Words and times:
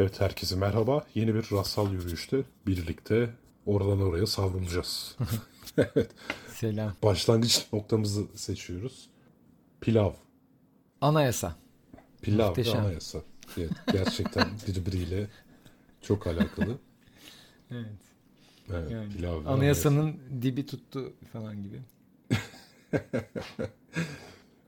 Evet 0.00 0.20
herkese 0.20 0.56
merhaba. 0.56 1.06
Yeni 1.14 1.34
bir 1.34 1.52
rastsal 1.52 1.92
yürüyüşte 1.92 2.42
birlikte 2.66 3.30
oradan 3.66 4.00
oraya 4.00 4.26
savrulacağız. 4.26 5.16
evet. 5.76 6.10
Selam. 6.54 6.92
Başlangıç 7.02 7.66
noktamızı 7.72 8.26
seçiyoruz. 8.34 9.10
Pilav. 9.80 10.12
Anayasa. 11.00 11.56
Pilav 12.22 12.48
Muhteşem. 12.48 12.74
ve 12.74 12.78
anayasa. 12.78 13.18
Evet, 13.58 13.70
gerçekten 13.92 14.48
birbiriyle 14.68 15.26
çok 16.02 16.26
alakalı. 16.26 16.78
Evet. 17.70 17.86
Evet, 18.70 18.90
Yani 18.90 19.12
pilav 19.12 19.32
ve 19.32 19.34
anayasa. 19.34 19.50
anayasanın 19.50 20.16
dibi 20.42 20.66
tuttu 20.66 21.12
falan 21.32 21.62
gibi. 21.62 21.80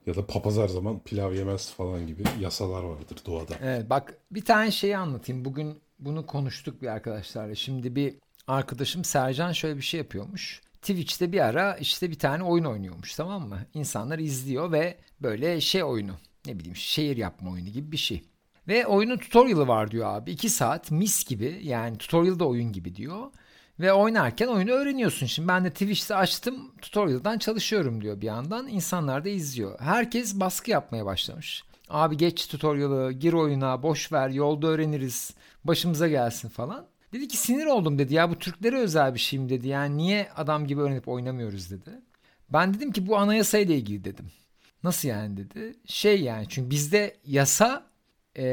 Ya 0.05 0.15
da 0.15 0.27
papaz 0.27 0.57
her 0.57 0.67
zaman 0.67 0.99
pilav 0.99 1.33
yemez 1.33 1.71
falan 1.71 2.07
gibi 2.07 2.23
yasalar 2.41 2.83
vardır 2.83 3.17
doğada. 3.25 3.53
Evet 3.61 3.89
bak 3.89 4.17
bir 4.31 4.45
tane 4.45 4.71
şeyi 4.71 4.97
anlatayım. 4.97 5.45
Bugün 5.45 5.81
bunu 5.99 6.25
konuştuk 6.25 6.81
bir 6.81 6.87
arkadaşlarla. 6.87 7.55
Şimdi 7.55 7.95
bir 7.95 8.15
arkadaşım 8.47 9.03
Sercan 9.03 9.51
şöyle 9.51 9.77
bir 9.77 9.81
şey 9.81 9.97
yapıyormuş. 9.97 10.61
Twitch'te 10.81 11.31
bir 11.31 11.39
ara 11.39 11.75
işte 11.75 12.09
bir 12.09 12.19
tane 12.19 12.43
oyun 12.43 12.63
oynuyormuş 12.63 13.15
tamam 13.15 13.47
mı? 13.49 13.59
İnsanlar 13.73 14.19
izliyor 14.19 14.71
ve 14.71 14.97
böyle 15.21 15.61
şey 15.61 15.83
oyunu 15.83 16.13
ne 16.45 16.59
bileyim 16.59 16.75
şehir 16.75 17.17
yapma 17.17 17.51
oyunu 17.51 17.69
gibi 17.69 17.91
bir 17.91 17.97
şey. 17.97 18.21
Ve 18.67 18.87
oyunun 18.87 19.17
tutorial'ı 19.17 19.67
var 19.67 19.91
diyor 19.91 20.07
abi. 20.07 20.31
2 20.31 20.49
saat 20.49 20.91
mis 20.91 21.25
gibi 21.25 21.59
yani 21.63 21.97
tutorial'da 21.97 22.47
oyun 22.47 22.71
gibi 22.71 22.95
diyor. 22.95 23.31
Ve 23.79 23.93
oynarken 23.93 24.47
oyunu 24.47 24.71
öğreniyorsun. 24.71 25.25
Şimdi 25.25 25.47
ben 25.47 25.65
de 25.65 25.69
Twitch'te 25.69 26.15
açtım 26.15 26.71
tutorial'dan 26.81 27.37
çalışıyorum 27.37 28.01
diyor 28.01 28.21
bir 28.21 28.25
yandan. 28.25 28.67
İnsanlar 28.67 29.25
da 29.25 29.29
izliyor. 29.29 29.79
Herkes 29.79 30.39
baskı 30.39 30.71
yapmaya 30.71 31.05
başlamış. 31.05 31.63
Abi 31.89 32.17
geç 32.17 32.47
tutorial'ı, 32.47 33.11
gir 33.11 33.33
oyuna, 33.33 33.83
boş 33.83 34.11
ver, 34.11 34.29
yolda 34.29 34.67
öğreniriz, 34.67 35.31
başımıza 35.63 36.07
gelsin 36.07 36.49
falan. 36.49 36.85
Dedi 37.13 37.27
ki 37.27 37.37
sinir 37.37 37.65
oldum 37.65 37.99
dedi 37.99 38.13
ya 38.13 38.31
bu 38.31 38.39
Türklere 38.39 38.79
özel 38.79 39.13
bir 39.13 39.19
şey 39.19 39.39
mi 39.39 39.49
dedi. 39.49 39.67
Yani 39.67 39.97
niye 39.97 40.29
adam 40.35 40.67
gibi 40.67 40.81
öğrenip 40.81 41.07
oynamıyoruz 41.07 41.71
dedi. 41.71 41.89
Ben 42.49 42.73
dedim 42.73 42.91
ki 42.91 43.07
bu 43.07 43.17
anayasayla 43.17 43.75
ilgili 43.75 44.03
dedim. 44.03 44.25
Nasıl 44.83 45.07
yani 45.07 45.37
dedi. 45.37 45.75
Şey 45.85 46.21
yani 46.21 46.45
çünkü 46.49 46.69
bizde 46.69 47.17
yasa 47.25 47.85
e, 48.35 48.45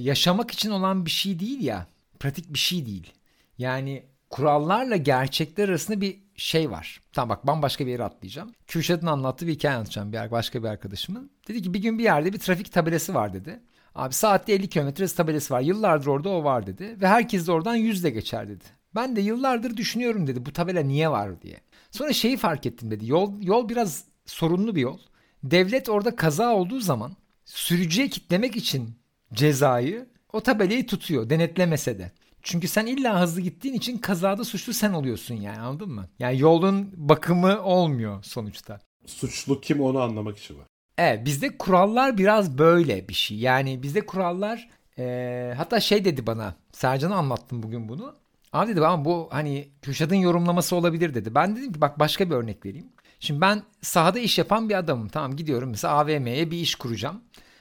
yaşamak 0.00 0.50
için 0.50 0.70
olan 0.70 1.06
bir 1.06 1.10
şey 1.10 1.38
değil 1.38 1.64
ya. 1.64 1.86
Pratik 2.20 2.52
bir 2.52 2.58
şey 2.58 2.86
değil. 2.86 3.12
Yani 3.58 4.02
kurallarla 4.30 4.96
gerçekler 4.96 5.68
arasında 5.68 6.00
bir 6.00 6.18
şey 6.36 6.70
var. 6.70 7.00
Tamam 7.12 7.36
bak 7.36 7.46
bambaşka 7.46 7.86
bir 7.86 7.90
yere 7.90 8.04
atlayacağım. 8.04 8.52
Kürşat'ın 8.66 9.06
anlattığı 9.06 9.46
bir 9.46 9.52
hikaye 9.52 9.74
anlatacağım 9.74 10.12
bir 10.12 10.30
başka 10.30 10.62
bir 10.62 10.68
arkadaşımın. 10.68 11.30
Dedi 11.48 11.62
ki 11.62 11.74
bir 11.74 11.82
gün 11.82 11.98
bir 11.98 12.04
yerde 12.04 12.32
bir 12.32 12.38
trafik 12.38 12.72
tabelası 12.72 13.14
var 13.14 13.32
dedi. 13.32 13.60
Abi 13.94 14.14
saatte 14.14 14.52
50 14.52 14.68
kilometre 14.68 15.04
hız 15.04 15.14
tabelası 15.14 15.54
var. 15.54 15.60
Yıllardır 15.60 16.06
orada 16.06 16.28
o 16.28 16.44
var 16.44 16.66
dedi. 16.66 16.96
Ve 17.00 17.06
herkes 17.06 17.46
de 17.46 17.52
oradan 17.52 17.74
yüzle 17.74 18.10
geçer 18.10 18.48
dedi. 18.48 18.64
Ben 18.94 19.16
de 19.16 19.20
yıllardır 19.20 19.76
düşünüyorum 19.76 20.26
dedi 20.26 20.46
bu 20.46 20.52
tabela 20.52 20.80
niye 20.80 21.10
var 21.10 21.42
diye. 21.42 21.56
Sonra 21.90 22.12
şeyi 22.12 22.36
fark 22.36 22.66
ettim 22.66 22.90
dedi. 22.90 23.06
Yol, 23.06 23.42
yol 23.42 23.68
biraz 23.68 24.04
sorunlu 24.26 24.74
bir 24.74 24.80
yol. 24.80 24.98
Devlet 25.42 25.88
orada 25.88 26.16
kaza 26.16 26.54
olduğu 26.54 26.80
zaman 26.80 27.12
sürücüye 27.44 28.08
kitlemek 28.08 28.56
için 28.56 28.90
cezayı 29.32 30.06
o 30.32 30.40
tabelayı 30.40 30.86
tutuyor 30.86 31.30
denetlemese 31.30 31.98
de. 31.98 32.12
Çünkü 32.42 32.68
sen 32.68 32.86
illa 32.86 33.20
hızlı 33.20 33.40
gittiğin 33.40 33.74
için 33.74 33.98
kazada 33.98 34.44
suçlu 34.44 34.72
sen 34.72 34.92
oluyorsun 34.92 35.34
yani 35.34 35.58
anladın 35.60 35.90
mı? 35.90 36.08
Yani 36.18 36.38
yolun 36.40 36.92
bakımı 36.96 37.62
olmuyor 37.62 38.22
sonuçta. 38.22 38.80
Suçlu 39.06 39.60
kim 39.60 39.80
onu 39.80 40.00
anlamak 40.00 40.38
için 40.38 40.58
var. 40.58 40.64
Evet 40.98 41.24
bizde 41.24 41.58
kurallar 41.58 42.18
biraz 42.18 42.58
böyle 42.58 43.08
bir 43.08 43.14
şey. 43.14 43.38
Yani 43.38 43.82
bizde 43.82 44.06
kurallar 44.06 44.68
eee, 44.98 45.54
hatta 45.56 45.80
şey 45.80 46.04
dedi 46.04 46.26
bana 46.26 46.54
Sercan'a 46.72 47.16
anlattım 47.16 47.62
bugün 47.62 47.88
bunu. 47.88 48.14
Abi 48.52 48.70
dedi 48.72 48.86
ama 48.86 49.04
bu 49.04 49.28
hani 49.30 49.68
Kürşat'ın 49.82 50.14
yorumlaması 50.14 50.76
olabilir 50.76 51.14
dedi. 51.14 51.34
Ben 51.34 51.56
dedim 51.56 51.72
ki 51.72 51.80
bak 51.80 51.98
başka 51.98 52.30
bir 52.30 52.34
örnek 52.34 52.66
vereyim. 52.66 52.86
Şimdi 53.20 53.40
ben 53.40 53.62
sahada 53.82 54.18
iş 54.18 54.38
yapan 54.38 54.68
bir 54.68 54.74
adamım. 54.78 55.08
Tamam 55.08 55.36
gidiyorum 55.36 55.70
mesela 55.70 55.94
AVM'ye 55.94 56.50
bir 56.50 56.56
iş 56.58 56.74
kuracağım. 56.74 57.20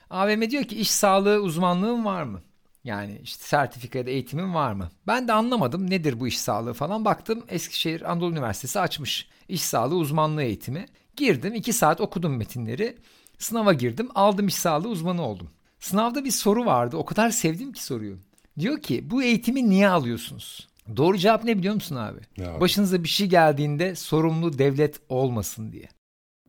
AVM 0.10 0.42
diyor 0.50 0.64
ki 0.64 0.76
iş 0.76 0.92
sağlığı 0.92 1.40
uzmanlığın 1.40 2.06
var 2.06 2.24
mı? 2.24 2.42
Yani 2.88 3.20
işte 3.24 3.44
sertifika 3.44 4.00
ya 4.00 4.06
da 4.06 4.10
eğitimin 4.10 4.54
var 4.54 4.74
mı? 4.74 4.90
Ben 5.08 5.28
de 5.28 5.34
anlamadım 5.34 5.90
nedir 5.90 6.20
bu 6.20 6.28
iş 6.28 6.40
sağlığı 6.40 6.74
falan. 6.74 7.06
Baktım 7.06 7.44
Eskişehir 7.50 8.12
Anadolu 8.12 8.32
Üniversitesi 8.32 8.80
açmış 8.80 9.28
iş 9.50 9.62
sağlığı 9.62 9.96
uzmanlığı 9.96 10.44
eğitimi. 10.44 10.86
Girdim 11.16 11.56
2 11.56 11.74
saat 11.74 12.02
okudum 12.02 12.38
metinleri. 12.38 12.98
Sınava 13.38 13.74
girdim 13.74 14.10
aldım 14.16 14.48
iş 14.48 14.56
sağlığı 14.56 14.90
uzmanı 14.90 15.22
oldum. 15.22 15.50
Sınavda 15.80 16.26
bir 16.26 16.32
soru 16.32 16.66
vardı 16.66 16.98
o 16.98 17.06
kadar 17.06 17.30
sevdim 17.30 17.74
ki 17.74 17.84
soruyu. 17.84 18.18
Diyor 18.60 18.82
ki 18.82 19.10
bu 19.10 19.24
eğitimi 19.24 19.70
niye 19.70 19.90
alıyorsunuz? 19.90 20.68
Doğru 20.98 21.18
cevap 21.18 21.44
ne 21.44 21.58
biliyor 21.58 21.74
musun 21.74 21.96
abi? 21.96 22.20
Ne 22.38 22.48
abi? 22.48 22.62
Başınıza 22.62 23.04
bir 23.04 23.10
şey 23.10 23.28
geldiğinde 23.28 23.96
sorumlu 23.96 24.58
devlet 24.58 25.00
olmasın 25.10 25.72
diye. 25.72 25.90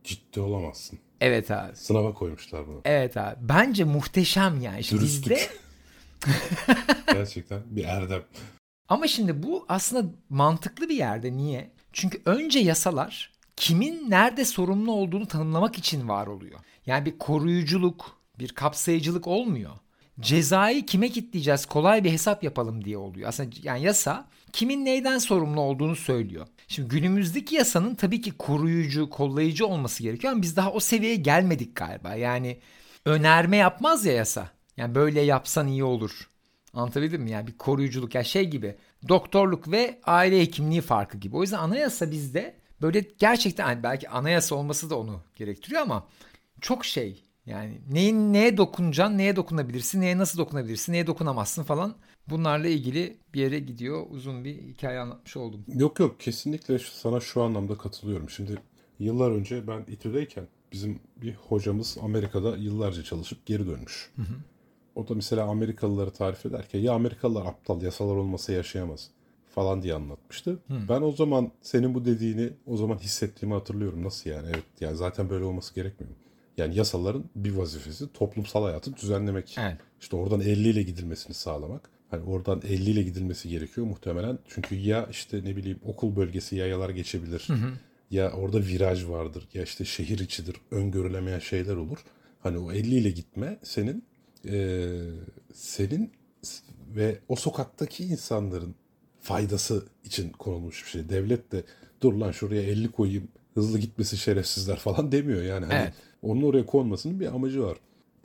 Ciddi 0.03 0.39
olamazsın. 0.39 0.99
Evet 1.21 1.51
abi. 1.51 1.75
Sınava 1.75 2.13
koymuşlar 2.13 2.67
bunu. 2.67 2.81
Evet 2.85 3.17
abi. 3.17 3.35
Bence 3.41 3.83
muhteşem 3.83 4.61
yani. 4.61 4.79
İşte 4.79 4.95
Dürüstlük. 4.95 5.37
bizde 5.37 5.49
Gerçekten 7.13 7.61
bir 7.65 7.83
erdem. 7.83 8.23
Ama 8.89 9.07
şimdi 9.07 9.43
bu 9.43 9.65
aslında 9.69 10.11
mantıklı 10.29 10.89
bir 10.89 10.95
yerde. 10.95 11.37
Niye? 11.37 11.71
Çünkü 11.93 12.21
önce 12.25 12.59
yasalar 12.59 13.31
kimin 13.55 14.09
nerede 14.09 14.45
sorumlu 14.45 14.91
olduğunu 14.91 15.27
tanımlamak 15.27 15.77
için 15.77 16.09
var 16.09 16.27
oluyor. 16.27 16.59
Yani 16.85 17.05
bir 17.05 17.17
koruyuculuk, 17.17 18.17
bir 18.39 18.49
kapsayıcılık 18.49 19.27
olmuyor. 19.27 19.71
Cezayı 20.19 20.85
kime 20.85 21.09
kitleyeceğiz 21.09 21.65
kolay 21.65 22.03
bir 22.03 22.11
hesap 22.11 22.43
yapalım 22.43 22.85
diye 22.85 22.97
oluyor. 22.97 23.29
Aslında 23.29 23.49
yani 23.63 23.83
yasa 23.83 24.27
kimin 24.53 24.85
neyden 24.85 25.17
sorumlu 25.17 25.61
olduğunu 25.61 25.95
söylüyor. 25.95 26.47
Şimdi 26.67 26.89
günümüzdeki 26.89 27.55
yasanın 27.55 27.95
tabii 27.95 28.21
ki 28.21 28.31
koruyucu, 28.31 29.09
kollayıcı 29.09 29.67
olması 29.67 30.03
gerekiyor 30.03 30.33
ama 30.33 30.41
biz 30.41 30.55
daha 30.55 30.71
o 30.71 30.79
seviyeye 30.79 31.15
gelmedik 31.15 31.75
galiba. 31.75 32.15
Yani 32.15 32.59
önerme 33.05 33.57
yapmaz 33.57 34.05
ya 34.05 34.13
yasa. 34.13 34.58
Yani 34.79 34.95
böyle 34.95 35.21
yapsan 35.21 35.67
iyi 35.67 35.83
olur. 35.83 36.29
Anlatabildim 36.73 37.21
mi? 37.21 37.31
Yani 37.31 37.47
bir 37.47 37.57
koruyuculuk 37.57 38.15
ya 38.15 38.23
şey 38.23 38.49
gibi 38.49 38.75
doktorluk 39.09 39.71
ve 39.71 39.99
aile 40.03 40.39
hekimliği 40.39 40.81
farkı 40.81 41.17
gibi. 41.17 41.35
O 41.35 41.41
yüzden 41.41 41.57
anayasa 41.57 42.11
bizde 42.11 42.55
böyle 42.81 43.05
gerçekten 43.19 43.63
hani 43.63 43.83
belki 43.83 44.09
anayasa 44.09 44.55
olması 44.55 44.89
da 44.89 44.99
onu 44.99 45.21
gerektiriyor 45.35 45.81
ama 45.81 46.07
çok 46.61 46.85
şey 46.85 47.23
yani 47.45 47.81
neyin 47.91 48.33
neye 48.33 48.57
dokunacaksın, 48.57 49.17
neye 49.17 49.35
dokunabilirsin, 49.35 50.01
neye 50.01 50.17
nasıl 50.17 50.39
dokunabilirsin, 50.39 50.93
neye 50.93 51.07
dokunamazsın 51.07 51.63
falan 51.63 51.95
bunlarla 52.29 52.67
ilgili 52.67 53.17
bir 53.33 53.41
yere 53.41 53.59
gidiyor. 53.59 54.05
Uzun 54.09 54.45
bir 54.45 54.55
hikaye 54.55 54.99
anlatmış 54.99 55.37
oldum. 55.37 55.65
Yok 55.67 55.99
yok 55.99 56.19
kesinlikle 56.19 56.79
sana 56.79 57.19
şu 57.19 57.43
anlamda 57.43 57.77
katılıyorum. 57.77 58.29
Şimdi 58.29 58.57
yıllar 58.99 59.31
önce 59.31 59.67
ben 59.67 59.85
İTÜ'deyken 59.87 60.47
bizim 60.71 60.99
bir 61.17 61.33
hocamız 61.33 61.97
Amerika'da 62.01 62.57
yıllarca 62.57 63.03
çalışıp 63.03 63.45
geri 63.45 63.67
dönmüş. 63.67 64.11
O 64.95 65.07
da 65.07 65.15
mesela 65.15 65.43
Amerikalıları 65.43 66.11
tarif 66.11 66.45
ederken 66.45 66.79
ya 66.79 66.93
Amerikalılar 66.93 67.45
aptal 67.45 67.81
yasalar 67.81 68.15
olmasa 68.15 68.53
yaşayamaz 68.53 69.09
falan 69.55 69.81
diye 69.81 69.93
anlatmıştı. 69.93 70.59
Ben 70.69 71.01
o 71.01 71.11
zaman 71.11 71.51
senin 71.61 71.93
bu 71.93 72.05
dediğini 72.05 72.49
o 72.65 72.77
zaman 72.77 72.97
hissettiğimi 72.97 73.55
hatırlıyorum. 73.55 74.03
Nasıl 74.03 74.29
yani? 74.29 74.47
Evet 74.49 74.63
yani 74.81 74.97
zaten 74.97 75.29
böyle 75.29 75.43
olması 75.43 75.75
gerekmiyor. 75.75 76.13
Yani 76.57 76.75
yasaların 76.75 77.23
bir 77.35 77.51
vazifesi 77.55 78.13
toplumsal 78.13 78.63
hayatı 78.63 78.95
düzenlemek. 78.95 79.55
Evet. 79.59 79.77
İşte 80.01 80.15
oradan 80.15 80.41
50 80.41 80.69
ile 80.69 80.83
gidilmesini 80.83 81.33
sağlamak. 81.33 81.89
Hani 82.11 82.23
oradan 82.23 82.61
50 82.67 82.89
ile 82.89 83.03
gidilmesi 83.03 83.49
gerekiyor 83.49 83.87
muhtemelen. 83.87 84.39
Çünkü 84.47 84.75
ya 84.75 85.07
işte 85.11 85.43
ne 85.43 85.55
bileyim 85.55 85.79
okul 85.85 86.15
bölgesi 86.15 86.55
yayalar 86.55 86.89
geçebilir. 86.89 87.47
Ya 88.11 88.31
orada 88.31 88.59
viraj 88.59 89.07
vardır. 89.07 89.47
Ya 89.53 89.63
işte 89.63 89.85
şehir 89.85 90.19
içidir. 90.19 90.55
Öngörülemeyen 90.71 91.39
şeyler 91.39 91.75
olur. 91.75 91.97
Hani 92.39 92.57
o 92.57 92.71
50 92.71 92.95
ile 92.95 93.09
gitme 93.11 93.59
senin 93.63 94.03
eee, 94.43 95.01
senin 95.53 96.11
ve 96.95 97.19
o 97.27 97.35
sokaktaki 97.35 98.03
insanların 98.03 98.75
faydası 99.21 99.85
için 100.03 100.29
konulmuş 100.31 100.83
bir 100.85 100.89
şey. 100.89 101.09
Devlet 101.09 101.51
de 101.51 101.63
dur 102.01 102.13
lan 102.13 102.31
şuraya 102.31 102.61
50 102.61 102.91
koyayım 102.91 103.27
hızlı 103.53 103.79
gitmesi 103.79 104.17
şerefsizler 104.17 104.75
falan 104.77 105.11
demiyor 105.11 105.43
yani. 105.43 105.65
Hani 105.65 105.79
Evet. 105.81 105.93
onun 106.21 106.41
oraya 106.43 106.65
konmasının 106.65 107.19
bir 107.19 107.27
amacı 107.35 107.63
var. 107.63 107.77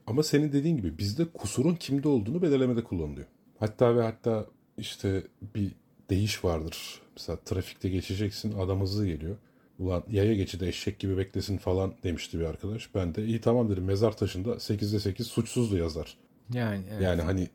Ama 0.06 0.22
senin 0.22 0.52
dediğin 0.52 0.76
gibi 0.76 0.98
bizde 0.98 1.24
kusurun 1.24 1.74
kimde 1.74 2.08
olduğunu 2.08 2.42
belirlemede 2.42 2.84
kullanılıyor. 2.84 3.26
Hatta 3.58 3.96
ve 3.96 4.02
hatta 4.02 4.46
işte 4.78 5.22
bir 5.54 5.72
değiş 6.10 6.44
vardır. 6.44 7.00
Mesela 7.16 7.38
trafikte 7.44 7.88
geçeceksin 7.88 8.52
adam 8.58 8.80
hızlı 8.80 9.06
geliyor. 9.06 9.36
Ulan 9.78 10.04
yaya 10.10 10.34
geçidi 10.34 10.64
eşek 10.66 10.98
gibi 10.98 11.16
beklesin 11.16 11.58
falan 11.58 11.94
demişti 12.02 12.38
bir 12.38 12.44
arkadaş. 12.44 12.94
Ben 12.94 13.14
de 13.14 13.24
iyi 13.26 13.40
tamam 13.40 13.70
dedim 13.70 13.84
mezar 13.84 14.16
taşında 14.16 14.50
8'de 14.50 15.00
8 15.00 15.26
suçsuzdu 15.26 15.76
yazar. 15.76 16.16
Yani 16.52 16.84
evet. 16.90 17.02
Yani 17.02 17.22
hani 17.22 17.48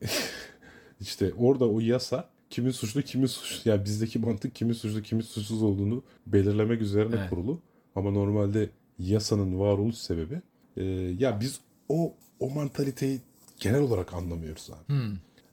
işte 1.02 1.34
orada 1.38 1.70
o 1.70 1.80
yasa 1.80 2.30
kimin 2.50 2.72
suçlu 2.72 3.02
kimin 3.02 3.26
suçsuz 3.28 3.66
yani 3.66 3.86
bizdeki 3.86 4.20
mantık 4.20 4.56
kimin 4.56 4.74
suçlu 4.74 5.02
kimin 5.02 5.22
suçsuz 5.22 5.64
olduğunu 5.64 6.04
belirlemek 6.28 6.82
üzerine 6.82 7.16
Evet. 7.20 7.30
kurulu. 7.30 7.62
Ama 7.96 8.12
normalde 8.12 8.70
yasanın 9.00 9.60
varoluş 9.60 9.96
sebebi 9.96 10.42
e, 10.78 10.84
ya 11.20 11.40
biz 11.42 11.60
o 11.90 12.14
o 12.40 12.50
mantaliteyi 12.50 13.20
genel 13.60 13.82
olarak 13.82 14.14
anlamıyoruz 14.14 14.70
abi. 14.70 14.94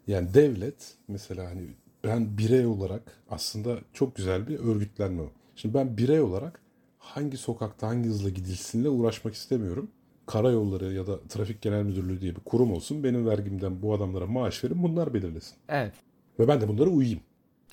Yani 0.07 0.35
devlet 0.35 0.95
mesela 1.09 1.51
hani 1.51 1.63
ben 2.05 2.39
birey 2.39 2.67
olarak 2.67 3.03
aslında 3.31 3.79
çok 3.93 4.17
güzel 4.17 4.49
bir 4.49 4.59
örgütlenme 4.59 5.23
o. 5.23 5.31
Şimdi 5.57 5.75
ben 5.75 5.97
birey 5.97 6.21
olarak 6.21 6.61
hangi 6.99 7.37
sokakta 7.37 7.89
hangi 7.89 8.09
hızla 8.09 8.29
gidilsinle 8.29 8.89
uğraşmak 8.89 9.35
istemiyorum. 9.35 9.91
Karayolları 10.27 10.93
ya 10.93 11.07
da 11.07 11.21
Trafik 11.29 11.63
Genel 11.63 11.83
Müdürlüğü 11.83 12.21
diye 12.21 12.37
bir 12.37 12.41
kurum 12.41 12.73
olsun. 12.73 13.05
Benim 13.05 13.27
vergimden 13.27 13.83
bu 13.83 13.95
adamlara 13.95 14.27
maaş 14.27 14.65
verin 14.65 14.83
bunlar 14.83 15.15
belirlesin. 15.15 15.57
Evet. 15.69 15.95
Ve 16.39 16.49
ben 16.49 16.61
de 16.61 16.69
bunlara 16.69 16.91
uyayım. 16.91 17.21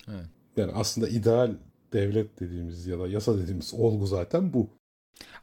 Evet. 0.07 0.25
Yani 0.57 0.71
aslında 0.71 1.07
ideal 1.07 1.55
devlet 1.93 2.39
dediğimiz 2.39 2.87
ya 2.87 2.99
da 2.99 3.07
yasa 3.07 3.37
dediğimiz 3.37 3.73
olgu 3.73 4.07
zaten 4.07 4.53
bu. 4.53 4.69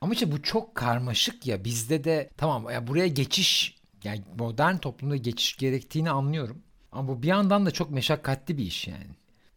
Ama 0.00 0.12
işte 0.12 0.32
bu 0.32 0.42
çok 0.42 0.74
karmaşık 0.74 1.46
ya 1.46 1.64
bizde 1.64 2.04
de 2.04 2.30
tamam 2.36 2.70
ya 2.70 2.86
buraya 2.86 3.08
geçiş 3.08 3.76
yani 4.04 4.22
modern 4.38 4.76
toplumda 4.76 5.16
geçiş 5.16 5.56
gerektiğini 5.56 6.10
anlıyorum. 6.10 6.62
Ama 6.92 7.08
bu 7.08 7.22
bir 7.22 7.28
yandan 7.28 7.66
da 7.66 7.70
çok 7.70 7.90
meşakkatli 7.90 8.58
bir 8.58 8.64
iş 8.64 8.88
yani. 8.88 9.10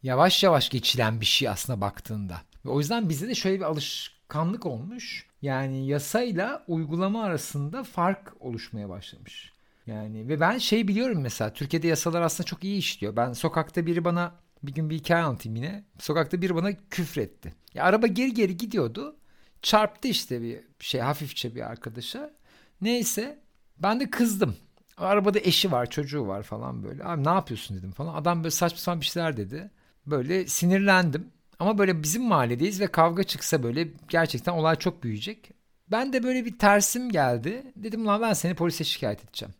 Yavaş 0.03 0.43
yavaş 0.43 0.69
geçilen 0.69 1.21
bir 1.21 1.25
şey 1.25 1.49
aslında 1.49 1.81
baktığında. 1.81 2.41
Ve 2.65 2.69
o 2.69 2.79
yüzden 2.79 3.09
bizde 3.09 3.27
de 3.27 3.35
şöyle 3.35 3.57
bir 3.57 3.65
alışkanlık 3.65 4.65
olmuş. 4.65 5.25
Yani 5.41 5.87
yasayla 5.87 6.63
uygulama 6.67 7.23
arasında 7.23 7.83
fark 7.83 8.33
oluşmaya 8.39 8.89
başlamış. 8.89 9.53
Yani 9.87 10.27
ve 10.27 10.39
ben 10.39 10.57
şey 10.57 10.87
biliyorum 10.87 11.21
mesela 11.21 11.53
Türkiye'de 11.53 11.87
yasalar 11.87 12.21
aslında 12.21 12.47
çok 12.47 12.63
iyi 12.63 12.77
işliyor. 12.77 13.15
Ben 13.15 13.33
sokakta 13.33 13.85
biri 13.85 14.05
bana 14.05 14.35
bir 14.63 14.73
gün 14.73 14.89
bir 14.89 14.95
hikaye 14.95 15.23
anlatayım 15.23 15.55
yine. 15.55 15.83
Sokakta 15.99 16.41
biri 16.41 16.55
bana 16.55 16.73
küfretti. 16.89 17.53
Ya 17.73 17.83
araba 17.83 18.07
geri 18.07 18.33
geri 18.33 18.57
gidiyordu. 18.57 19.15
Çarptı 19.61 20.07
işte 20.07 20.41
bir 20.41 20.59
şey 20.79 21.01
hafifçe 21.01 21.55
bir 21.55 21.61
arkadaşa. 21.71 22.33
Neyse 22.81 23.39
ben 23.77 23.99
de 23.99 24.09
kızdım. 24.09 24.55
Arabada 24.97 25.39
eşi 25.39 25.71
var, 25.71 25.89
çocuğu 25.89 26.27
var 26.27 26.43
falan 26.43 26.83
böyle. 26.83 27.03
Abi 27.03 27.23
ne 27.23 27.29
yapıyorsun 27.29 27.77
dedim 27.77 27.91
falan. 27.91 28.15
Adam 28.15 28.43
böyle 28.43 28.51
saçma 28.51 28.77
sapan 28.77 29.01
bir 29.01 29.05
şeyler 29.05 29.37
dedi. 29.37 29.71
Böyle 30.07 30.47
sinirlendim. 30.47 31.27
Ama 31.63 31.77
böyle 31.77 32.03
bizim 32.03 32.23
mahalledeyiz 32.23 32.81
ve 32.81 32.87
kavga 32.87 33.23
çıksa 33.23 33.63
böyle 33.63 33.87
gerçekten 34.07 34.53
olay 34.53 34.75
çok 34.75 35.03
büyüyecek. 35.03 35.51
Ben 35.91 36.13
de 36.13 36.23
böyle 36.23 36.45
bir 36.45 36.59
tersim 36.59 37.09
geldi. 37.09 37.73
Dedim 37.75 38.05
lan 38.05 38.21
ben 38.21 38.33
seni 38.33 38.55
polise 38.55 38.83
şikayet 38.83 39.23
edeceğim. 39.23 39.53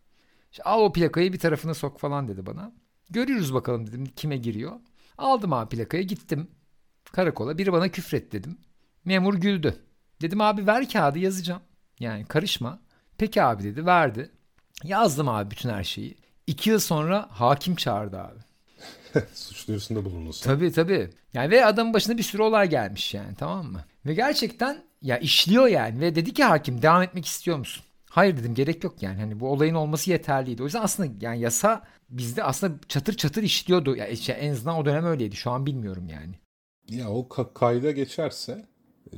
İşte 0.51 0.63
al 0.63 0.81
o 0.81 0.93
plakayı 0.93 1.33
bir 1.33 1.39
tarafına 1.39 1.73
sok 1.73 1.99
falan 1.99 2.27
dedi 2.27 2.45
bana. 2.45 2.71
Görüyoruz 3.09 3.53
bakalım 3.53 3.87
dedim 3.87 4.05
kime 4.05 4.37
giriyor. 4.37 4.79
Aldım 5.17 5.53
abi 5.53 5.75
plakayı 5.75 6.03
gittim 6.03 6.47
karakola. 7.11 7.57
Biri 7.57 7.73
bana 7.73 7.89
küfret 7.89 8.31
dedim. 8.31 8.57
Memur 9.05 9.33
güldü. 9.33 9.75
Dedim 10.21 10.41
abi 10.41 10.67
ver 10.67 10.89
kağıdı 10.89 11.19
yazacağım. 11.19 11.61
Yani 11.99 12.25
karışma. 12.25 12.79
Peki 13.17 13.43
abi 13.43 13.63
dedi 13.63 13.85
verdi. 13.85 14.31
Yazdım 14.83 15.29
abi 15.29 15.51
bütün 15.51 15.69
her 15.69 15.83
şeyi. 15.83 16.17
İki 16.47 16.69
yıl 16.69 16.79
sonra 16.79 17.27
hakim 17.29 17.75
çağırdı 17.75 18.19
abi. 18.21 18.39
Suç 19.33 19.67
duyurusunda 19.67 20.05
bulundu. 20.05 20.31
Tabii 20.43 20.71
tabii. 20.71 21.09
Yani 21.33 21.51
ve 21.51 21.65
adamın 21.65 21.93
başına 21.93 22.17
bir 22.17 22.23
sürü 22.23 22.41
olay 22.41 22.69
gelmiş 22.69 23.13
yani 23.13 23.35
tamam 23.35 23.65
mı? 23.65 23.85
Ve 24.05 24.13
gerçekten 24.13 24.83
ya 25.01 25.17
işliyor 25.17 25.67
yani 25.67 25.99
ve 25.99 26.15
dedi 26.15 26.33
ki 26.33 26.43
hakim 26.43 26.81
devam 26.81 27.01
etmek 27.01 27.25
istiyor 27.25 27.57
musun? 27.57 27.83
Hayır 28.09 28.37
dedim 28.37 28.55
gerek 28.55 28.83
yok 28.83 29.03
yani. 29.03 29.19
Hani 29.19 29.39
bu 29.39 29.49
olayın 29.49 29.75
olması 29.75 30.11
yeterliydi. 30.11 30.61
O 30.63 30.65
yüzden 30.65 30.81
aslında 30.81 31.25
yani 31.25 31.39
yasa 31.39 31.83
bizde 32.09 32.43
aslında 32.43 32.73
çatır 32.87 33.13
çatır 33.13 33.43
işliyordu. 33.43 33.95
Ya 33.95 34.07
işte 34.07 34.33
en 34.33 34.51
azından 34.51 34.75
o 34.75 34.85
dönem 34.85 35.05
öyleydi. 35.05 35.35
Şu 35.35 35.51
an 35.51 35.65
bilmiyorum 35.65 36.07
yani. 36.09 36.35
Ya 36.89 37.09
o 37.09 37.27
ka- 37.27 37.53
kayda 37.53 37.91
geçerse 37.91 38.65
e, 39.13 39.17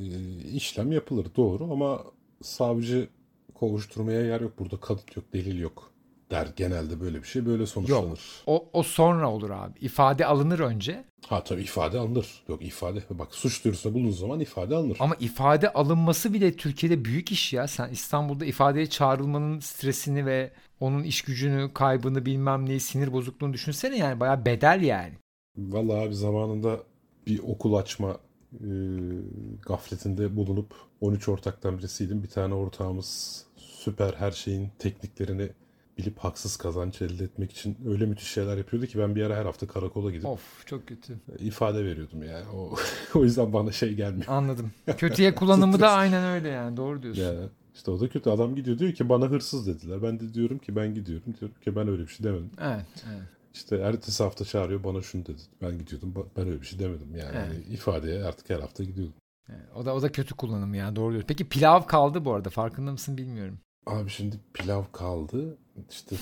işlem 0.51 0.91
yapılır 0.91 1.27
doğru 1.35 1.73
ama 1.73 2.03
savcı 2.41 3.09
kovuşturmaya 3.53 4.21
yer 4.21 4.41
yok. 4.41 4.59
Burada 4.59 4.77
kanıt 4.79 5.17
yok, 5.17 5.33
delil 5.33 5.59
yok 5.59 5.94
der 6.31 6.47
genelde 6.55 7.01
böyle 7.01 7.23
bir 7.23 7.27
şey 7.27 7.45
böyle 7.45 7.65
sonuçlanır. 7.65 8.09
Yok. 8.09 8.17
O, 8.47 8.69
o 8.73 8.83
sonra 8.83 9.31
olur 9.31 9.49
abi. 9.49 9.79
İfade 9.81 10.25
alınır 10.25 10.59
önce. 10.59 11.05
Ha 11.27 11.43
tabii 11.43 11.61
ifade 11.61 11.99
alınır. 11.99 12.43
Yok 12.47 12.65
ifade 12.65 12.99
bak 13.09 13.35
suç 13.35 13.63
duyurusunda 13.63 13.95
bulunduğu 13.95 14.11
zaman 14.11 14.39
ifade 14.39 14.75
alınır. 14.75 14.97
Ama 14.99 15.15
ifade 15.19 15.73
alınması 15.73 16.33
bile 16.33 16.55
Türkiye'de 16.55 17.05
büyük 17.05 17.31
iş 17.31 17.53
ya. 17.53 17.67
Sen 17.67 17.89
İstanbul'da 17.89 18.45
ifadeye 18.45 18.89
çağrılmanın 18.89 19.59
stresini 19.59 20.25
ve 20.25 20.51
onun 20.79 21.03
iş 21.03 21.21
gücünü, 21.21 21.73
kaybını 21.73 22.25
bilmem 22.25 22.65
neyi, 22.65 22.79
sinir 22.79 23.13
bozukluğunu 23.13 23.53
düşünsene 23.53 23.97
yani. 23.97 24.19
Bayağı 24.19 24.45
bedel 24.45 24.81
yani. 24.81 25.13
Vallahi 25.57 26.07
abi 26.07 26.15
zamanında 26.15 26.79
bir 27.27 27.39
okul 27.39 27.73
açma 27.73 28.17
e, 28.53 28.67
gafletinde 29.65 30.35
bulunup 30.35 30.73
13 31.01 31.29
ortaktan 31.29 31.77
birisiydim. 31.77 32.23
Bir 32.23 32.29
tane 32.29 32.53
ortağımız 32.53 33.43
süper 33.57 34.13
her 34.13 34.31
şeyin 34.31 34.69
tekniklerini 34.79 35.49
bilip 35.97 36.17
haksız 36.19 36.57
kazanç 36.57 37.01
elde 37.01 37.23
etmek 37.23 37.51
için 37.51 37.77
öyle 37.87 38.05
müthiş 38.05 38.27
şeyler 38.27 38.57
yapıyordu 38.57 38.85
ki 38.87 38.99
ben 38.99 39.15
bir 39.15 39.23
ara 39.23 39.35
her 39.35 39.45
hafta 39.45 39.67
karakola 39.67 40.11
gidip 40.11 40.25
Of 40.25 40.65
çok 40.67 40.87
kötü. 40.87 41.19
ifade 41.39 41.85
veriyordum 41.85 42.23
yani. 42.23 42.45
O, 42.55 42.75
o 43.19 43.23
yüzden 43.23 43.53
bana 43.53 43.71
şey 43.71 43.93
gelmiyor. 43.93 44.25
Anladım. 44.27 44.71
Kötüye 44.97 45.35
kullanımı 45.35 45.79
da 45.79 45.91
aynen 45.91 46.25
öyle 46.25 46.49
yani. 46.49 46.77
Doğru 46.77 47.03
diyorsun. 47.03 47.21
Ya 47.23 47.33
işte 47.75 47.91
o 47.91 47.99
da 47.99 48.09
kötü. 48.09 48.29
Adam 48.29 48.55
gidiyor 48.55 48.79
diyor 48.79 48.93
ki 48.93 49.09
bana 49.09 49.25
hırsız 49.25 49.67
dediler. 49.67 50.03
Ben 50.03 50.19
de 50.19 50.33
diyorum 50.33 50.57
ki 50.57 50.75
ben 50.75 50.93
gidiyorum. 50.93 51.33
Diyorum 51.39 51.57
ki 51.63 51.75
ben 51.75 51.87
öyle 51.87 52.01
bir 52.03 52.07
şey 52.07 52.23
demedim. 52.25 52.49
Evet, 52.61 52.85
evet. 53.09 53.23
İşte 53.53 53.77
ertesi 53.77 54.23
hafta 54.23 54.45
çağırıyor 54.45 54.83
bana 54.83 55.01
şunu 55.01 55.25
dedi. 55.25 55.41
Ben 55.61 55.77
gidiyordum. 55.77 56.13
Ben 56.37 56.47
öyle 56.47 56.61
bir 56.61 56.65
şey 56.65 56.79
demedim. 56.79 57.15
Yani 57.15 57.37
Evet. 57.47 57.67
ifadeye 57.69 58.23
artık 58.23 58.49
her 58.49 58.59
hafta 58.59 58.83
gidiyordum. 58.83 59.15
Evet, 59.49 59.65
O 59.75 59.85
da 59.85 59.95
o 59.95 60.01
da 60.01 60.11
kötü 60.11 60.35
kullanım 60.35 60.73
ya. 60.73 60.95
Doğru 60.95 61.11
diyorsun. 61.11 61.27
Peki 61.27 61.49
pilav 61.49 61.81
kaldı 61.85 62.25
bu 62.25 62.33
arada. 62.33 62.49
Farkında 62.49 62.91
mısın 62.91 63.17
bilmiyorum. 63.17 63.57
Abi 63.85 64.09
şimdi 64.09 64.35
pilav 64.53 64.83
kaldı. 64.91 65.57
İşte 65.89 66.15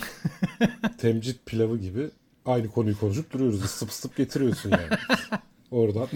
temcit 0.97 1.45
pilavı 1.45 1.77
gibi 1.77 2.09
aynı 2.45 2.67
konuyu 2.67 2.99
konuşup 2.99 3.33
duruyoruz. 3.33 3.63
Isıp 3.65 3.89
ısıp 3.89 4.15
getiriyorsun 4.15 4.71
yani. 4.71 4.89
Oradan 5.71 6.07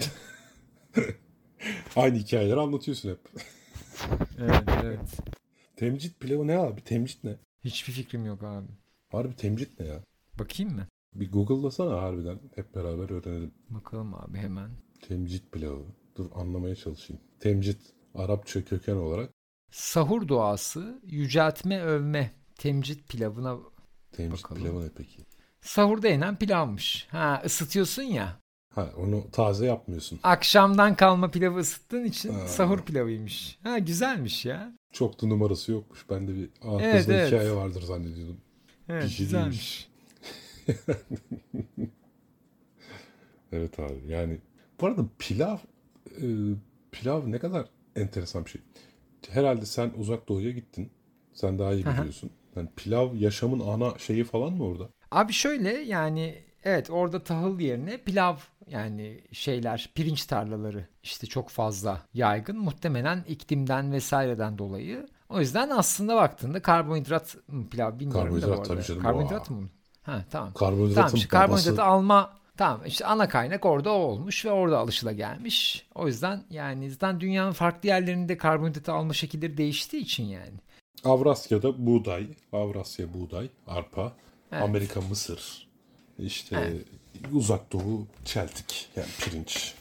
aynı 1.96 2.16
hikayeleri 2.16 2.60
anlatıyorsun 2.60 3.10
hep. 3.10 3.18
Evet, 4.38 4.62
evet. 4.84 5.18
Temcit 5.76 6.20
pilavı 6.20 6.46
ne 6.46 6.58
abi? 6.58 6.80
Temcit 6.80 7.24
ne? 7.24 7.36
Hiçbir 7.64 7.92
fikrim 7.92 8.26
yok 8.26 8.42
abi. 8.42 8.68
Harbi 9.08 9.36
temcit 9.36 9.80
ne 9.80 9.86
ya? 9.86 10.04
Bakayım 10.38 10.74
mı? 10.74 10.86
Bir 11.14 11.32
Google'lasana 11.32 12.02
harbiden. 12.02 12.38
Hep 12.54 12.74
beraber 12.74 13.10
öğrenelim. 13.10 13.54
Bakalım 13.70 14.14
abi 14.14 14.38
hemen. 14.38 14.70
Temcit 15.08 15.52
pilavı. 15.52 15.84
Dur 16.16 16.30
anlamaya 16.34 16.74
çalışayım. 16.76 17.22
Temcit 17.40 17.80
Arapça 18.14 18.64
köken 18.64 18.96
olarak 18.96 19.30
Sahur 19.70 20.28
duası, 20.28 21.00
yüceltme, 21.06 21.80
övme, 21.82 22.30
temcit 22.58 23.08
pilavına 23.08 23.56
temcit 24.12 24.44
Bakalım. 24.44 24.62
pilavı 24.62 24.84
ne 24.84 24.88
peki? 24.96 25.22
sahurda 25.60 26.08
yenen 26.08 26.36
pilavmış. 26.38 27.06
Ha 27.10 27.42
ısıtıyorsun 27.46 28.02
ya. 28.02 28.40
Ha 28.74 28.90
onu 28.96 29.30
taze 29.32 29.66
yapmıyorsun. 29.66 30.20
Akşamdan 30.22 30.96
kalma 30.96 31.30
pilavı 31.30 31.58
ısıttığın 31.58 32.04
için 32.04 32.32
Ha. 32.34 32.48
sahur 32.48 32.78
pilavıymış. 32.84 33.58
Ha 33.62 33.78
güzelmiş 33.78 34.44
ya. 34.46 34.72
Çok 34.92 35.22
da 35.22 35.26
numarası 35.26 35.72
yokmuş. 35.72 36.04
Ben 36.10 36.28
de 36.28 36.34
bir 36.34 36.50
arkasında 36.62 36.82
Evet, 36.84 37.08
evet. 37.08 37.26
hikaye 37.32 37.52
vardır 37.54 37.82
zannediyordum. 37.82 38.40
Evet 38.88 39.08
şey 39.08 39.26
güzelmiş. 39.26 39.88
Evet 43.52 43.78
abi 43.80 44.00
yani 44.08 44.38
bu 44.80 44.86
arada 44.86 45.02
pilav 45.18 45.56
e, 46.20 46.26
pilav 46.92 47.30
ne 47.30 47.38
kadar 47.38 47.66
enteresan 47.96 48.44
bir 48.44 48.50
şey. 48.50 48.60
Herhalde 49.28 49.66
sen 49.66 49.90
uzak 49.96 50.28
doğuya 50.28 50.50
gittin. 50.50 50.90
Sen 51.32 51.58
daha 51.58 51.72
iyi 51.72 51.86
biliyorsun. 51.86 52.30
Yani 52.56 52.68
pilav 52.76 53.14
yaşamın 53.14 53.60
ana 53.60 53.98
şeyi 53.98 54.24
falan 54.24 54.52
mı 54.52 54.64
orada? 54.64 54.88
Abi 55.10 55.32
şöyle 55.32 55.70
yani 55.78 56.44
evet 56.64 56.90
orada 56.90 57.24
tahıl 57.24 57.60
yerine 57.60 57.96
pilav 57.98 58.36
yani 58.66 59.20
şeyler 59.32 59.90
pirinç 59.94 60.26
tarlaları 60.26 60.88
işte 61.02 61.26
çok 61.26 61.48
fazla 61.48 62.02
yaygın. 62.14 62.58
Muhtemelen 62.58 63.24
iklimden 63.28 63.92
vesaireden 63.92 64.58
dolayı. 64.58 65.06
O 65.28 65.40
yüzden 65.40 65.70
aslında 65.70 66.16
baktığında 66.16 66.62
karbonhidrat 66.62 67.36
mı 67.48 67.68
pilav 67.70 67.98
bilmiyorum 67.98 68.40
da 68.42 68.50
bu 68.50 68.56
Karbonhidrat 68.56 68.60
arada. 68.60 68.68
tabii 68.68 68.82
canım, 68.84 69.02
Karbonhidrat 69.02 69.50
o- 69.50 69.50
mı? 69.50 69.68
Ha 70.02 70.24
tamam. 70.30 70.54
Karbonhidratın 70.54 70.94
Tamam 70.94 71.14
işte 71.14 71.30
babası 71.32 71.38
karbonhidratı 71.40 71.82
alma 71.82 72.38
tamam 72.56 72.80
işte 72.86 73.06
ana 73.06 73.28
kaynak 73.28 73.66
orada 73.66 73.90
olmuş 73.90 74.44
ve 74.44 74.50
orada 74.50 74.78
alışıla 74.78 75.12
gelmiş. 75.12 75.86
O 75.94 76.06
yüzden 76.06 76.44
yani 76.50 76.90
zaten 76.90 77.20
dünyanın 77.20 77.52
farklı 77.52 77.88
yerlerinde 77.88 78.36
karbonhidratı 78.36 78.92
alma 78.92 79.12
şekilleri 79.14 79.56
değiştiği 79.56 80.02
için 80.02 80.24
yani. 80.24 80.54
Avrasya'da 81.04 81.86
buğday, 81.86 82.26
Avrasya 82.52 83.14
buğday, 83.14 83.50
arpa, 83.66 84.12
Evet. 84.52 84.62
Amerika 84.62 85.00
mısır, 85.00 85.68
işte 86.18 86.56
Evet. 86.56 86.86
uzak 87.32 87.72
doğu 87.72 88.06
çeltik 88.24 88.88
yani 88.96 89.08
pirinç. 89.20 89.74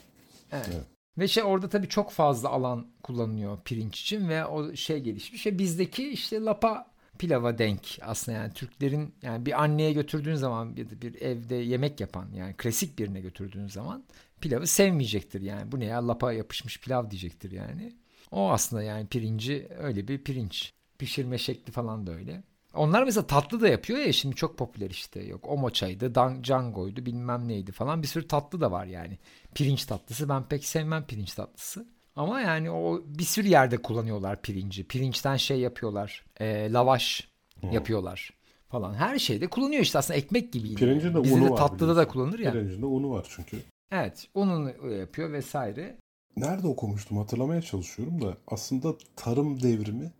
Evet. 0.51 0.69
Evet. 0.73 0.85
Ve 1.17 1.27
şey 1.27 1.43
orada 1.43 1.69
tabii 1.69 1.89
çok 1.89 2.11
fazla 2.11 2.49
alan 2.49 2.87
kullanılıyor 3.03 3.57
pirinç 3.65 4.01
için 4.01 4.29
ve 4.29 4.45
o 4.45 4.75
şey 4.75 4.99
gelişmiş. 4.99 5.45
Ve 5.45 5.59
bizdeki 5.59 6.09
işte 6.09 6.41
lapa 6.41 6.91
pilava 7.19 7.57
denk 7.57 7.99
aslında 8.01 8.37
yani 8.37 8.53
Türklerin 8.53 9.15
yani 9.21 9.45
bir 9.45 9.63
anneye 9.63 9.93
götürdüğün 9.93 10.35
zaman 10.35 10.77
bir, 10.77 11.01
bir 11.01 11.21
evde 11.21 11.55
yemek 11.55 11.99
yapan 11.99 12.27
yani 12.35 12.53
klasik 12.57 12.99
birine 12.99 13.21
götürdüğün 13.21 13.67
zaman 13.67 14.03
pilavı 14.41 14.67
sevmeyecektir 14.67 15.41
yani. 15.41 15.71
Bu 15.71 15.79
ne 15.79 15.85
ya 15.85 16.07
lapa 16.07 16.33
yapışmış 16.33 16.79
pilav 16.79 17.11
diyecektir 17.11 17.51
yani. 17.51 17.93
O 18.31 18.51
aslında 18.51 18.83
yani 18.83 19.07
pirinci 19.07 19.67
öyle 19.79 20.07
bir 20.07 20.23
pirinç. 20.23 20.73
Pişirme 20.99 21.37
şekli 21.37 21.71
falan 21.71 22.07
da 22.07 22.11
öyle. 22.11 22.43
Onlar 22.73 23.03
mesela 23.03 23.27
tatlı 23.27 23.61
da 23.61 23.67
yapıyor 23.67 23.99
ya 23.99 24.13
şimdi 24.13 24.35
çok 24.35 24.57
popüler 24.57 24.89
işte. 24.89 25.23
Yok 25.23 25.45
o 25.49 25.57
moçaydı, 25.57 26.15
dan, 26.15 26.41
cangoydu 26.41 27.05
bilmem 27.05 27.47
neydi 27.47 27.71
falan. 27.71 28.01
Bir 28.01 28.07
sürü 28.07 28.27
tatlı 28.27 28.61
da 28.61 28.71
var 28.71 28.85
yani. 28.85 29.17
Pirinç 29.55 29.85
tatlısı 29.85 30.29
ben 30.29 30.43
pek 30.43 30.65
sevmem 30.65 31.05
pirinç 31.05 31.33
tatlısı. 31.33 31.87
Ama 32.15 32.41
yani 32.41 32.71
o 32.71 33.03
bir 33.05 33.23
sürü 33.23 33.47
yerde 33.47 33.77
kullanıyorlar 33.77 34.41
pirinci. 34.41 34.83
Pirinçten 34.87 35.35
şey 35.35 35.59
yapıyorlar. 35.59 36.25
E, 36.39 36.71
lavaş 36.71 37.27
hmm. 37.59 37.71
yapıyorlar 37.71 38.29
falan. 38.69 38.93
Her 38.93 39.19
şeyde 39.19 39.47
kullanıyor 39.47 39.81
işte 39.81 39.97
aslında 39.97 40.17
ekmek 40.17 40.53
gibi. 40.53 40.75
Pirincin 40.75 41.13
de 41.13 41.23
Bizde 41.23 41.35
unu 41.35 41.45
de 41.45 41.49
var. 41.49 41.57
tatlıda 41.57 41.95
da 41.95 42.07
kullanır 42.07 42.39
ya. 42.39 42.51
Pirincin 42.51 42.81
de 42.81 42.85
unu 42.85 43.09
var 43.09 43.27
çünkü. 43.29 43.57
Evet 43.91 44.27
ununu 44.33 44.93
yapıyor 44.93 45.31
vesaire. 45.31 45.97
Nerede 46.37 46.67
okumuştum 46.67 47.17
hatırlamaya 47.17 47.61
çalışıyorum 47.61 48.21
da 48.21 48.37
aslında 48.47 48.95
tarım 49.15 49.61
devrimi 49.61 50.11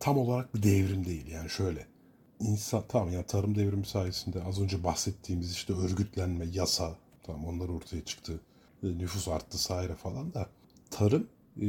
tam 0.00 0.18
olarak 0.18 0.54
bir 0.54 0.62
devrim 0.62 1.04
değil. 1.04 1.26
Yani 1.26 1.50
şöyle 1.50 1.86
insan 2.40 2.82
tamam 2.88 3.12
yani 3.12 3.26
tarım 3.26 3.54
devrimi 3.54 3.86
sayesinde 3.86 4.42
az 4.42 4.60
önce 4.60 4.84
bahsettiğimiz 4.84 5.52
işte 5.52 5.72
örgütlenme, 5.72 6.44
yasa 6.52 6.96
tamam 7.22 7.44
onlar 7.44 7.68
ortaya 7.68 8.04
çıktı. 8.04 8.40
E, 8.82 8.86
nüfus 8.86 9.28
arttı 9.28 9.58
saire 9.58 9.94
falan 9.94 10.34
da 10.34 10.48
tarım 10.90 11.26
e, 11.60 11.66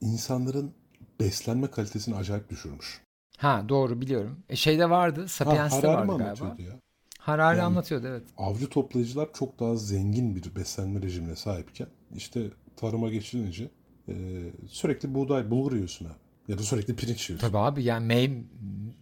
insanların 0.00 0.72
beslenme 1.20 1.66
kalitesini 1.70 2.16
acayip 2.16 2.50
düşürmüş. 2.50 3.02
Ha 3.36 3.64
doğru 3.68 4.00
biliyorum. 4.00 4.38
E, 4.48 4.56
şeyde 4.56 4.90
vardı. 4.90 5.28
Sapiens'te 5.28 5.86
ha, 5.86 5.94
vardı 5.94 6.18
galiba. 6.18 6.56
Ya. 6.58 6.80
Harari 7.18 7.58
yani, 7.58 7.66
anlatıyordu 7.66 8.06
evet. 8.06 8.22
Avcı 8.38 8.68
toplayıcılar 8.68 9.28
çok 9.32 9.60
daha 9.60 9.76
zengin 9.76 10.36
bir 10.36 10.54
beslenme 10.54 11.02
rejimine 11.02 11.36
sahipken 11.36 11.88
işte 12.16 12.50
tarıma 12.76 13.10
geçilince 13.10 13.70
e, 14.08 14.14
sürekli 14.68 15.14
buğday, 15.14 15.50
bulgur 15.50 15.72
yiyorsun 15.72 16.04
abi. 16.04 16.29
Ya 16.50 16.58
da 16.58 16.62
sürekli 16.62 16.96
pirinç 16.96 17.30
yiyorsun. 17.30 17.48
Tabii 17.48 17.58
abi 17.58 17.84
yani 17.84 18.06
mey 18.06 18.44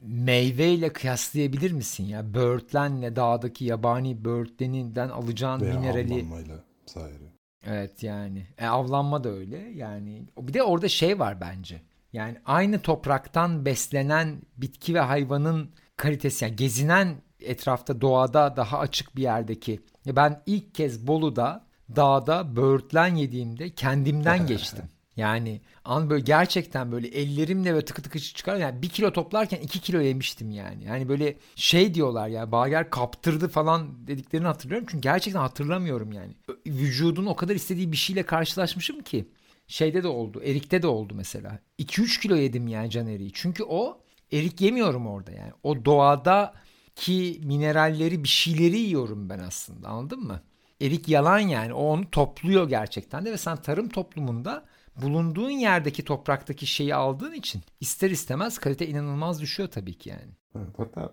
meyveyle 0.02 0.92
kıyaslayabilir 0.92 1.72
misin 1.72 2.04
ya? 2.04 2.34
Böğürtlenle 2.34 3.16
dağdaki 3.16 3.64
yabani 3.64 4.24
böğürtleninden 4.24 5.08
alacağın 5.08 5.60
Veya 5.60 5.74
minerali. 5.74 6.14
avlanmayla 6.14 6.64
saire. 6.86 7.32
Evet 7.66 8.02
yani. 8.02 8.46
E, 8.58 8.66
avlanma 8.66 9.24
da 9.24 9.28
öyle. 9.28 9.56
Yani 9.74 10.26
bir 10.38 10.54
de 10.54 10.62
orada 10.62 10.88
şey 10.88 11.18
var 11.18 11.40
bence. 11.40 11.82
Yani 12.12 12.36
aynı 12.44 12.82
topraktan 12.82 13.64
beslenen 13.64 14.42
bitki 14.56 14.94
ve 14.94 15.00
hayvanın 15.00 15.70
kalitesi 15.96 16.44
yani 16.44 16.56
gezinen 16.56 17.16
etrafta 17.40 18.00
doğada 18.00 18.56
daha 18.56 18.78
açık 18.78 19.16
bir 19.16 19.22
yerdeki. 19.22 19.80
Ben 20.06 20.42
ilk 20.46 20.74
kez 20.74 21.06
Bolu'da 21.06 21.64
dağda 21.96 22.56
böğürtlen 22.56 23.14
yediğimde 23.14 23.70
kendimden 23.70 24.46
geçtim. 24.46 24.84
Yani 25.18 25.60
an 25.84 26.10
böyle 26.10 26.24
gerçekten 26.24 26.92
böyle 26.92 27.08
ellerimle 27.08 27.72
böyle 27.72 27.84
tıkı 27.84 28.02
tıkı 28.02 28.18
çıkar. 28.18 28.56
Yani 28.56 28.82
bir 28.82 28.88
kilo 28.88 29.12
toplarken 29.12 29.60
iki 29.60 29.80
kilo 29.80 30.00
yemiştim 30.00 30.50
yani. 30.50 30.84
Yani 30.84 31.08
böyle 31.08 31.36
şey 31.54 31.94
diyorlar 31.94 32.28
ya 32.28 32.52
Bager 32.52 32.90
kaptırdı 32.90 33.48
falan 33.48 34.06
dediklerini 34.06 34.46
hatırlıyorum. 34.46 34.86
Çünkü 34.90 35.02
gerçekten 35.02 35.40
hatırlamıyorum 35.40 36.12
yani. 36.12 36.32
Vücudun 36.66 37.26
o 37.26 37.36
kadar 37.36 37.54
istediği 37.54 37.92
bir 37.92 37.96
şeyle 37.96 38.22
karşılaşmışım 38.22 39.00
ki. 39.00 39.28
Şeyde 39.68 40.02
de 40.02 40.08
oldu. 40.08 40.42
Erik'te 40.44 40.82
de 40.82 40.86
oldu 40.86 41.14
mesela. 41.16 41.58
2-3 41.78 42.20
kilo 42.20 42.36
yedim 42.36 42.68
yani 42.68 42.90
can. 42.90 43.30
Çünkü 43.32 43.64
o 43.64 44.00
erik 44.32 44.60
yemiyorum 44.60 45.06
orada 45.06 45.32
yani. 45.32 45.52
O 45.62 45.84
doğada 45.84 46.54
ki 46.96 47.40
mineralleri 47.44 48.24
bir 48.24 48.28
şeyleri 48.28 48.78
yiyorum 48.78 49.30
ben 49.30 49.38
aslında 49.38 49.88
anladın 49.88 50.20
mı? 50.20 50.40
Erik 50.80 51.08
yalan 51.08 51.38
yani 51.38 51.72
o 51.72 51.82
onu 51.82 52.10
topluyor 52.10 52.68
gerçekten 52.68 53.24
de 53.24 53.32
ve 53.32 53.38
sen 53.38 53.56
tarım 53.56 53.88
toplumunda 53.88 54.64
bulunduğun 55.02 55.50
yerdeki 55.50 56.04
topraktaki 56.04 56.66
şeyi 56.66 56.94
aldığın 56.94 57.32
için 57.32 57.62
ister 57.80 58.10
istemez 58.10 58.58
kalite 58.58 58.86
inanılmaz 58.86 59.40
düşüyor 59.40 59.68
tabii 59.68 59.94
ki 59.94 60.08
yani. 60.08 60.32
Evet 60.56 60.78
hatta 60.78 61.12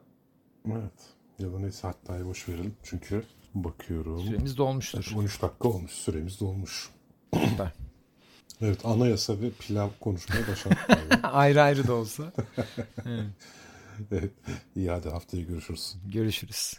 evet 0.68 1.16
ya 1.40 1.54
da 1.54 1.60
neyse 1.60 1.88
hatta 1.88 2.26
boş 2.26 2.50
verelim 2.50 2.76
çünkü 2.84 3.24
bakıyorum. 3.56 4.20
Süremiz 4.20 4.58
dolmuştur. 4.58 5.12
13 5.16 5.42
dakika 5.42 5.68
olmuş 5.68 5.92
süremiz 5.92 6.40
dolmuş. 6.40 6.90
Süper. 7.50 7.74
evet 8.62 8.86
anayasa 8.86 9.42
ve 9.42 9.50
pilav 9.50 9.90
konuşmaya 10.00 10.48
başladık. 10.48 10.78
ayrı 11.24 11.62
ayrı 11.62 11.88
da 11.88 11.94
olsa. 11.94 12.34
evet. 13.06 13.30
evet. 14.12 14.32
İyi 14.76 14.90
hadi 14.90 15.10
haftaya 15.10 15.44
görüşürüz. 15.44 15.96
Görüşürüz. 16.06 16.74